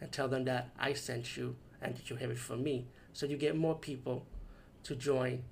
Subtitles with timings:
[0.00, 2.86] and tell them that I sent you and that you have it from me.
[3.12, 4.26] So you get more people
[4.84, 5.44] to join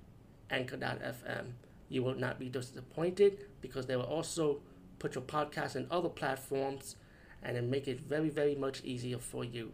[0.50, 1.52] Anchor.fm.
[1.88, 4.60] You will not be disappointed because they will also
[4.98, 6.96] put your podcast in other platforms
[7.42, 9.72] and then make it very, very much easier for you.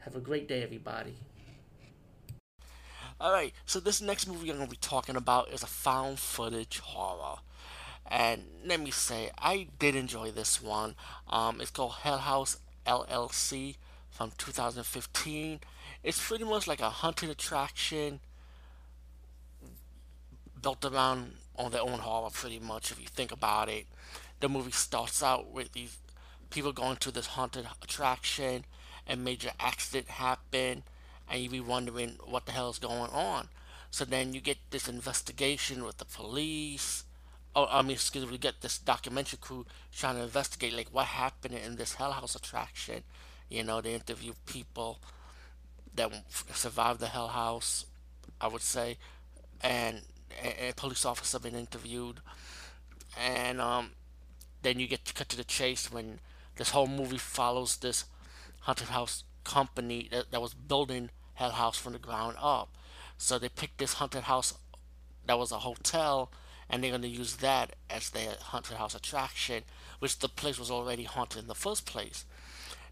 [0.00, 1.16] Have a great day, everybody.
[3.20, 6.78] Alright, so this next movie I'm going to be talking about is a found footage
[6.80, 7.38] horror.
[8.08, 10.94] And let me say, I did enjoy this one.
[11.28, 13.76] Um, it's called Hell House LLC
[14.10, 15.60] from 2015.
[16.02, 18.20] It's pretty much like a haunted attraction
[20.62, 23.86] built around on their own horror, pretty much, if you think about it.
[24.40, 25.96] The movie starts out with these
[26.50, 28.64] people going to this haunted attraction,
[29.08, 30.82] a major accident happen,
[31.30, 33.48] and you be wondering what the hell is going on.
[33.90, 37.04] So then you get this investigation with the police.
[37.56, 41.06] Oh, I mean, excuse me, we get this documentary crew trying to investigate like what
[41.06, 43.02] happened in this Hell House attraction.
[43.48, 44.98] You know, they interview people
[45.94, 46.12] that
[46.52, 47.86] survived the Hell House,
[48.42, 48.98] I would say,
[49.62, 50.02] and
[50.42, 52.20] a, police officer been interviewed,
[53.18, 53.92] and um,
[54.60, 56.18] then you get to cut to the chase when
[56.56, 58.04] this whole movie follows this
[58.60, 62.68] haunted house company that, that was building Hell House from the ground up.
[63.16, 64.52] So they picked this haunted house
[65.26, 66.30] that was a hotel,
[66.68, 69.62] and they're going to use that as their haunted house attraction,
[69.98, 72.24] which the place was already haunted in the first place.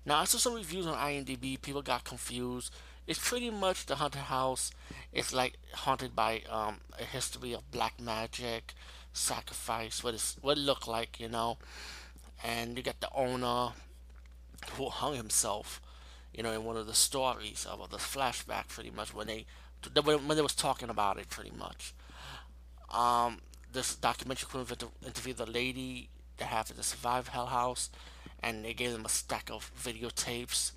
[0.06, 1.60] Now, I saw some reviews on IMDb.
[1.60, 2.72] People got confused.
[3.06, 4.70] It's pretty much the haunted house.
[5.12, 8.74] It's like haunted by um, a history of black magic,
[9.12, 11.58] sacrifice, what, is, what it looked like, you know.
[12.42, 13.72] And you got the owner
[14.72, 15.80] who hung himself,
[16.32, 19.46] you know, in one of the stories of the flashback, pretty much when they
[20.02, 21.92] when they was talking about it, pretty much.
[22.90, 23.40] Um,
[23.74, 24.64] this documentary crew
[25.04, 26.08] interviewed the lady
[26.38, 27.90] that happened to survive Hell House,
[28.42, 30.72] and they gave them a stack of videotapes.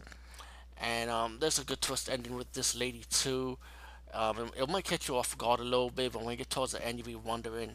[0.80, 3.58] And um, there's a good twist ending with this lady too.
[4.14, 6.74] Um, it, might catch you off guard a little bit, but when you get towards
[6.74, 7.72] the end, you'll be wondering,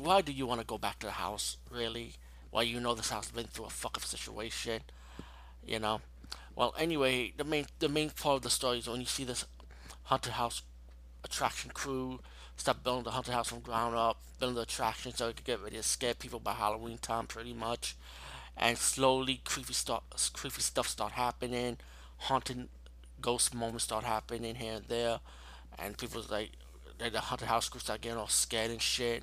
[0.00, 2.14] why do you want to go back to the house, really?
[2.50, 4.82] Why you know this house has been through a fuck up situation,
[5.66, 6.00] you know?
[6.56, 9.44] Well, anyway, the main the main part of the story is when you see this
[10.04, 10.62] haunted house
[11.22, 12.20] attraction crew
[12.58, 15.62] start building the haunted house from ground up, building the attraction so it could get
[15.62, 17.96] ready to scare people by Halloween time, pretty much.
[18.56, 20.02] And slowly, creepy stuff,
[20.34, 21.78] creepy stuff start happening,
[22.18, 22.68] haunted
[23.20, 25.20] ghost moments start happening here and there,
[25.78, 26.50] and people like
[26.98, 29.22] the haunted house crew start getting all scared and shit.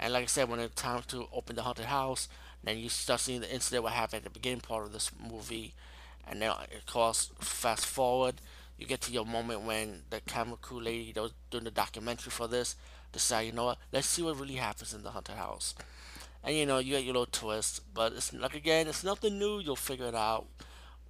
[0.00, 2.28] And like I said, when it's time to open the haunted house,
[2.64, 5.74] then you start seeing the incident what happened at the beginning part of this movie,
[6.26, 8.36] and then of course fast forward
[8.78, 12.30] you get to your moment when the camera crew lady that was doing the documentary
[12.30, 12.76] for this
[13.12, 15.74] decide, you know what, let's see what really happens in the haunted house.
[16.42, 19.60] And you know, you get your little twist, but it's like again, it's nothing new.
[19.60, 20.46] You'll figure it out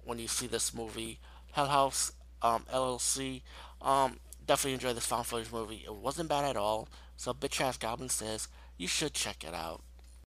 [0.03, 1.19] when you see this movie,
[1.51, 3.41] Hell House um, LLC.
[3.81, 5.83] Um, definitely enjoy this found footage movie.
[5.85, 6.87] It wasn't bad at all.
[7.17, 9.81] So bitch ass goblin says you should check it out.